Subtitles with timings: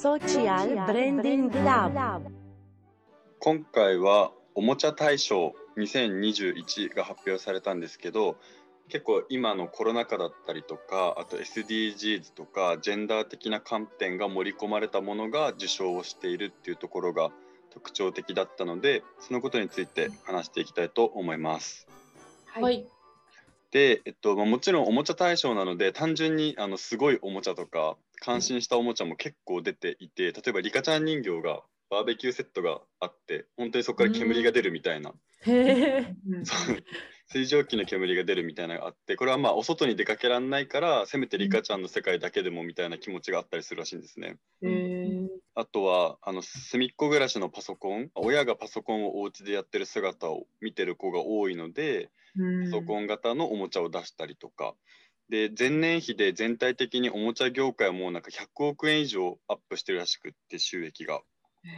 [0.00, 2.22] Social Branding Lab
[3.38, 8.38] 今回はおもちゃ大賞2021が発表されたんですけど
[8.88, 17.30] 結構今のコロナ禍だったりとかあと SDGs とかジェンダー的な観点が盛り込まれたものが受賞をしているっていうところが
[17.68, 21.86] 特徴的だったのでそのことについて話していきたいと思います。
[22.46, 22.86] はい。
[23.70, 36.14] で、えっとまあ、もちろんおもちゃ大賞なので単純にあのすごいおもちゃとか感心したおもちゃも結構出ていて例えばリカちゃん人形がバーベキューセットがあって本当にそこから煙が出るみたいな、へえ。
[36.44, 36.76] そう。
[37.32, 44.36] 水蒸気の煙が出るみたいなのがあってこれはまあお外に出かけられないからせめてリカちゃんの世界だけでもみたいな気持ちがあったりするらしいんですね。
[44.62, 45.28] えー。
[45.54, 52.10] あとはあの隅っこ暮らしのパソコン親がパソコンをお家でやってる姿を見てる子が多いので
[52.64, 54.74] パソコン型のおもちゃを出したりとか
[55.30, 61.22] で前年比で全体的におもちゃ業界はもうなんか100億円以上アップしてるらしくって収益が。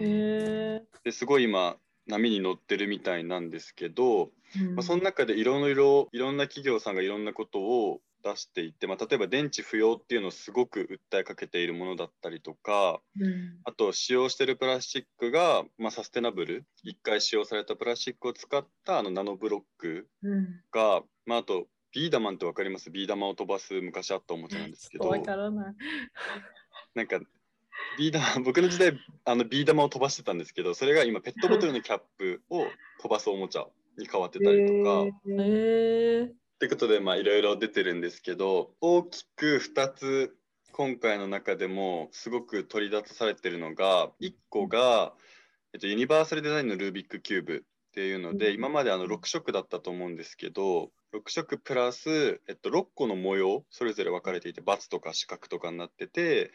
[0.00, 0.82] へえ。
[1.04, 1.76] ですごい今
[2.08, 4.30] 波に乗ってるみたいなんですけど、
[4.60, 22.90] うんまあ、その中でいろいろいろんな企業さんがいろんなことを出していて、まあ、例えば電池不要っていうのをすごく訴えかけているものだったりとかうんあと使用しているプラスチックが、まあ、サステナブル1回使用されたプラスチックを使ったあのナノブロックうんが、まあ、あとビーダマンって分かります？
[22.90, 25.74] ビー玉を飛ばす昔あったおもちゃなんですけどわからない。
[26.94, 27.20] なんか
[27.98, 28.92] ビー玉 僕の時代
[29.24, 32.66] あのビー玉を飛ばしてたんですけどそれが今ペットボトルのキャップを
[33.00, 35.16] 飛ばすおもちゃに変わってたりとか。
[35.26, 36.22] えーへえ。
[36.24, 40.36] ってことでまあいろいろ出てるんですけど大きく2つ
[40.72, 45.14] 今回の中でもすごく取り出されてるのが1個が、
[45.72, 56.52] えっと、ユニバーサルデザインのルービックキューブっていうので、うん今まであの6色だったと思うんですけど6色プラス、えっと、6個の模様それぞれ分かれていてバツとか四角とかになってて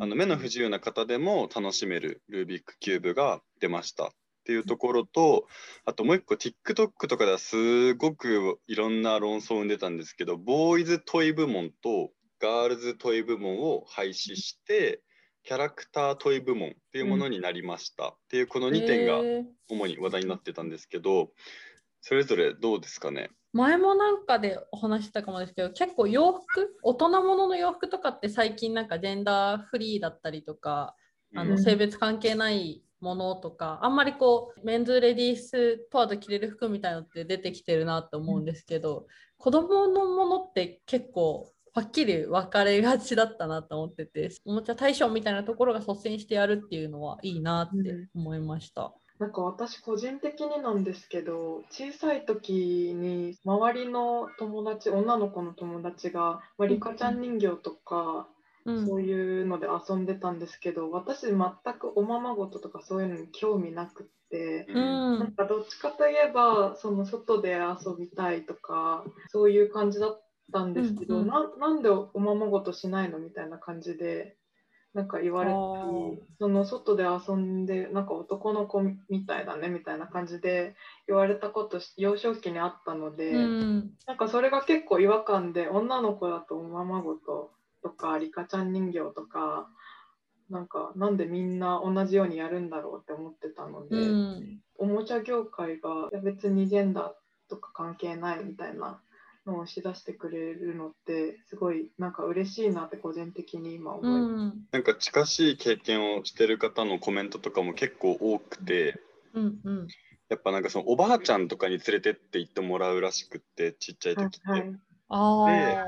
[0.00, 4.06] あの目の不自由な方でも楽しめるルービックキューブが出ました。
[4.06, 4.08] っ
[4.46, 5.48] ていうところと
[5.84, 15.02] あともう一個 TikTok とかではすごくいろんな論争を生んでたんですけどボーイズトイ部門とガールズトイ部門を廃止して
[15.42, 18.10] キャラクタートイ部門っていうものになりました。
[18.10, 19.18] っていうこの2点が
[19.68, 21.30] 主に話題になってたんですけど
[22.00, 23.30] それぞれどうですかね？
[23.56, 30.94] 前もなんかでお話ししたかもですけど結構洋服大人ものの洋服とかって最近なんかジェンダーフリーだったりとか
[31.34, 39.06] あうんの性別関係ないものとか、あんまりこうメンズレディース問わず着れる服みたいなのって出てきてるなと思うんですけど、
[39.38, 48.94] 子供のものって結構はっきり分かれがちだったなと思ってておもちゃ大賞みたいなところが率先してやるっていうのはいいなって思いました。
[49.18, 58.36] なんか私個人的になんですけど小さい時に周りの友達女の子の友達が、まあ、リカちゃん人形とか、うん
[58.84, 61.36] そういうので遊んでたんですけど私全
[61.78, 64.66] くおままごととかそういうのに興味なくって。
[64.68, 70.20] うんなんかどっちかといえばその外で遊びたいとかそういう感じだっ
[70.52, 74.36] たんですけど、うんうんななんでおままごとしないのみたいな感じで
[74.96, 75.56] なんか言われた
[76.38, 78.80] その外で遊んでなんか男の子
[79.10, 80.74] みたいだねみたいな感じで
[81.06, 87.50] 言われたことし幼少期にあったので、うんなんかそれが結構違和感で女の子だとおままごと
[87.82, 89.68] とかリカちゃん人形とか
[90.48, 93.96] なんかなんでみんな同じようにやるんだろうって思ってたので。
[93.96, 97.10] うんおもちゃ業界がいや別にジェンダー
[97.48, 99.00] とか関係ないみたいな
[99.46, 104.32] のをし出してくれるのってすごいなんか嬉しいなって個人的に今思います。
[104.32, 104.66] うん。
[104.72, 109.00] なんか近しい経験をしてる方のコメントとかも結構多くて
[109.34, 109.86] うんうん。
[110.28, 114.74] やっぱなんかそのおばあちゃんとかに連れてって行ってもらうらしくってちっちゃいはい時って、はい
[115.08, 115.86] あ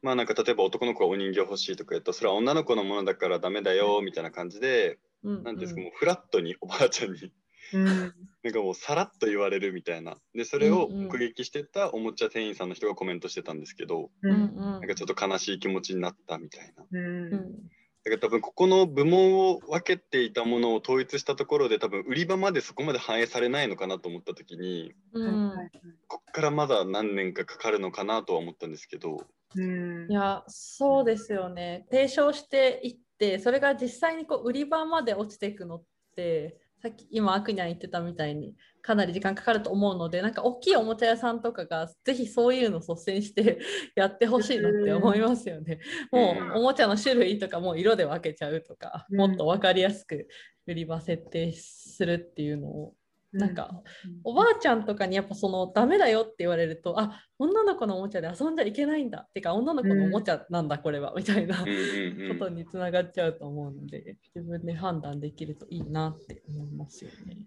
[0.00, 5.34] まあなんか例えば男の子がお人形欲しいとか言うとそれは女の子のものだからダメだよみたいな感じであ、うん。
[5.36, 7.32] なんていうんですかもうフラットにおばあちゃんに
[7.76, 8.14] うん。
[8.42, 10.16] なんかもうさらっと言われるみたいな。
[10.34, 14.32] でそれを目撃してたおもちゃ店員さんの人がコメントしてたんですけどううん。
[14.32, 16.84] んなんかちょっと悲しい気持ちになったみたいな。
[16.90, 17.70] うんうん。
[18.04, 25.52] だから多分ここの部門を分けていたものを統一したところで多分売り場までそこまで反映されないのかなと思った時にうん。
[26.06, 29.26] こっからまだ何年かかかるのかなとは思ったんですけど。
[29.56, 29.60] う
[30.06, 30.10] ん。
[30.10, 31.86] いやそうですよね。
[31.90, 35.84] 提唱していってそれが実際にこう売り場まで落ちていくのっ
[36.14, 43.58] てさっき今アクニャン言ってたみたいにかなり時間かかると思うのでなんか大きいおもちゃ屋さんとかがぜひそういうの率先して
[43.96, 45.80] やってほしいなって思いますよね。
[46.12, 49.16] もうおもちゃの種類とかもう色で分けちゃうとか、うん。
[49.16, 50.28] もっと分かりやすく
[50.66, 52.94] 売り場設定するっていうのを
[53.34, 53.82] なんか
[54.22, 61.64] おばあちゃんとかにやっぱそのダメだよって言われるとあ女の子のおもちゃで遊んじゃいけないんだってか女の子のおもちゃなんだこれはみたいなこ
[62.38, 67.38] とにつながっちゃうと思うので自分で判断できるといいなって思いますよね。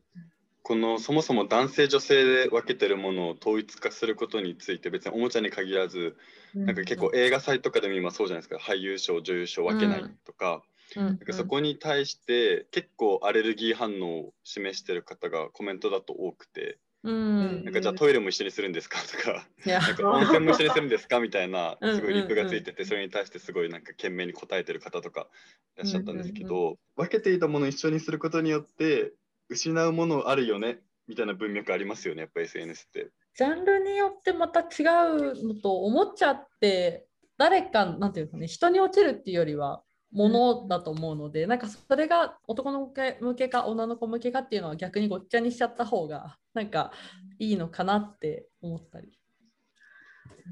[0.62, 6.18] このそもそも男性女性で分けてるものを統一化することについて別におもちゃに限らず
[6.54, 8.58] なんか結構映画祭とかでも今そうじゃないですか。
[8.58, 10.62] 俳優賞女優賞分けないとか,、うん
[10.96, 17.64] なんかそこに対して結構アレルギー反応を示してる方がコメントだと多くてうん。
[17.66, 19.00] なんかじゃあトイレも一緒にするんですか？
[19.12, 21.20] とかなんか温泉も一緒にするんですか？
[21.20, 25.28] みたいなうんすごいリップがついててそれに対してすごいなんか懸命に答えてる方とか
[25.76, 29.14] いらっしゃったんですけうんど分けていたものを一緒にすることによって
[29.50, 30.80] 失うものあるよね？
[31.08, 32.22] みたいな文脈ありますよね？
[32.22, 33.12] やっぱ SNS って。
[33.36, 37.08] ジャンルによってまた違うのとおもちゃって
[37.38, 46.92] 誰かなんていうかね人に落ちるっていうよりはものだと思うので、なんかそれが男の子向けか女の子向けかっていうのは逆にごっちゃにしちゃった方がなんか
[47.40, 49.18] いいのかなって思ったり。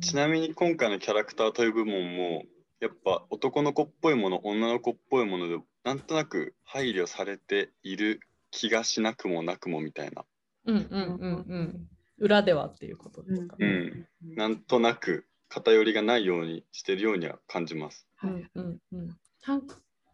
[0.01, 2.43] ちなみに今回のキャラクターという部門も
[2.81, 8.19] やっぱ男の子っぽいもの女の子っぽいものでなんとなく配慮されている
[8.51, 10.25] 気がしなくもなくもみたいな
[10.65, 11.87] うんうんうんうん。
[12.17, 13.67] 裏ではっていうことですかうね。
[13.67, 18.07] んなんとなく偏りがないようにしてるようには感じます。
[18.23, 19.17] うんうんうん、
[19.47, 19.61] なん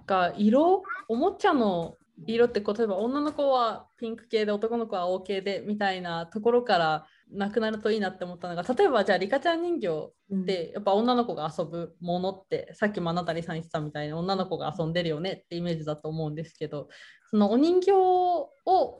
[0.05, 0.83] か色？
[1.07, 1.95] おもちゃの
[2.25, 2.45] 色？
[2.45, 9.87] って例えば女の子はピンク系で男の子は青系でみたいなところからなくなるといいなって思ったのが例えばじゃあリカちゃん人形
[10.35, 16.89] ってやっぱ女の子が遊ぶものってさっきもあなたりさん言ってたみたいに女の子が遊んでるよねってイメージだと思うんですけど
[17.29, 18.49] そのお人形を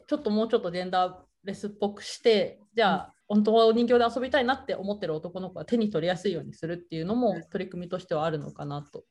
[0.07, 1.13] ちょっともうちょっとジェンダー
[1.43, 9.03] レスっぽくしてじゃあ本当はお人形で遊びたいなって思ってる男の子は手に取りやすいようにするっていうのも取り組みとしてはあるのかなと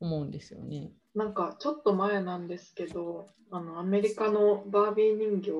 [0.00, 0.92] 思うんですよね。
[1.14, 5.50] なんかちょっと前なんですけどあのアメリカのバービー人形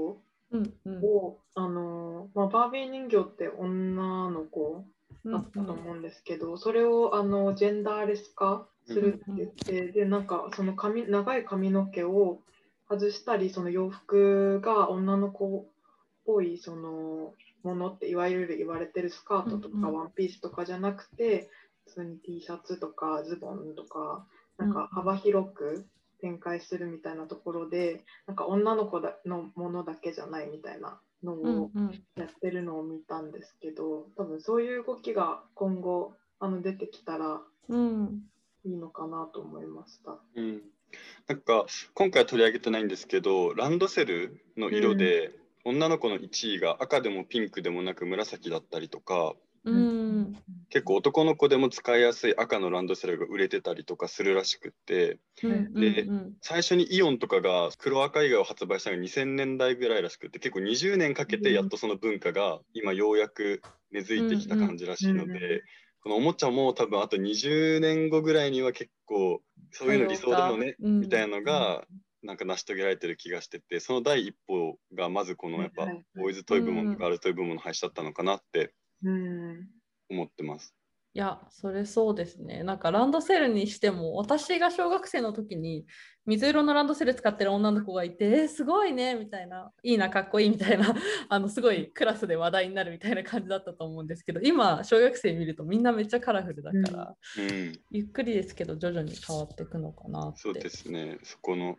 [0.53, 1.05] うんうん。
[1.05, 4.85] を、あのまあ、バービー人形って女の子
[5.25, 12.39] うんだったと思うんですけど、それをあのジェンダーレス化するって言って、でなんかその髪長い髪の毛を
[12.89, 15.71] 外したりその洋服が女の子っ
[16.25, 17.33] ぽいその
[17.65, 19.83] ものっていわゆる言われてるスカートとうんうん。
[19.83, 21.51] かワンピースとかじゃなくて
[21.87, 24.27] 普通に T シャツとかズボンとか
[24.59, 25.87] なんか幅広く
[26.21, 32.03] 展開するみたいなところでなんか女の子だのものだけじゃないみたいなのうんをうん。
[32.17, 38.23] やってるのを見たんですけど多分そういう動きが今後あの出てきたらうん。
[38.65, 40.19] いいのかなと思いました。
[40.35, 40.61] うん、
[41.29, 45.31] なんか今回取り上げてないんですけどランドセルの色で、
[45.65, 49.35] 女の子の1位が赤でもピンクでもなく紫だったりとか
[49.65, 49.96] うん
[50.69, 56.33] 結構男の子でも使いやすい赤のランドセルが売れてたりとかするらしくってうんでうん。
[56.43, 65.63] 最初にイオンとかが黒赤以外を発売したのが2000年代ぐらいらしくって結構20年かけてやっとその文化が今ようやく根付いてきた感じらしいのうんうんで
[66.01, 69.41] このおもちゃも多分あと20年後ぐらいには結構
[69.73, 71.01] そういうの理想だよねうん。
[71.01, 71.85] みたいなのが
[72.23, 78.73] なんか成し遂げられてる気がしててその第一歩がまずこのやっぱはいはいボーイズトイ部門うんとガールトイ部門の廃止だったのかなって。
[79.05, 79.69] うん
[80.11, 80.75] 思ってます。
[81.17, 82.63] いや、それそうですね。
[82.63, 85.87] なんかランドセルにしても、私が小学生の時に
[86.27, 90.95] 水色のランドセル使ってる女の子がいて、えーすごいねみたいな、いいな、かっこいいみたいな、
[91.31, 100.41] あのすごいクラスで話題になるみたいな感じだったと思うんですけど、今、小学生見るとみんなめっちゃカラフルだから、うん、ゆっくりですけど、徐々に変わっていくのかなって。
[100.41, 101.77] そうですねそこの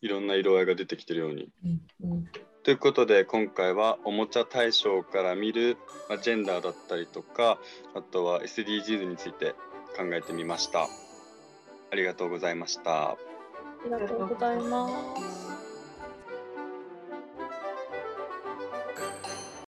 [0.00, 2.24] いろんな色合いが出てきてるようにうんうん
[2.64, 5.76] ということで今回はおもちゃ大賞から見る、
[6.08, 7.58] まあ、ジェンダーだったりとか
[7.94, 9.54] あとは SDGs について
[9.94, 10.88] 考えてみました
[11.92, 13.16] ありがとうございましたあ
[13.84, 15.43] りがとうございます。